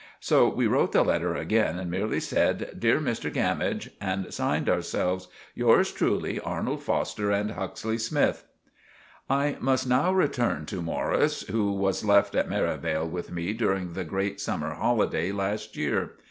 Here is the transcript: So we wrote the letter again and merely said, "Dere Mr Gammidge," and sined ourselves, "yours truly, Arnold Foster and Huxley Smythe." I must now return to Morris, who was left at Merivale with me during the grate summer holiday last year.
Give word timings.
So 0.19 0.49
we 0.49 0.65
wrote 0.65 0.93
the 0.93 1.03
letter 1.03 1.35
again 1.35 1.77
and 1.77 1.91
merely 1.91 2.19
said, 2.19 2.75
"Dere 2.79 2.99
Mr 2.99 3.31
Gammidge," 3.31 3.91
and 4.01 4.33
sined 4.33 4.67
ourselves, 4.67 5.27
"yours 5.53 5.91
truly, 5.91 6.39
Arnold 6.39 6.81
Foster 6.81 7.29
and 7.29 7.51
Huxley 7.51 7.99
Smythe." 7.99 8.37
I 9.29 9.57
must 9.59 9.85
now 9.87 10.11
return 10.11 10.65
to 10.65 10.81
Morris, 10.81 11.41
who 11.43 11.71
was 11.73 12.03
left 12.03 12.33
at 12.33 12.49
Merivale 12.49 13.07
with 13.07 13.29
me 13.31 13.53
during 13.53 13.93
the 13.93 14.03
grate 14.03 14.41
summer 14.41 14.73
holiday 14.73 15.31
last 15.31 15.77
year. 15.77 16.13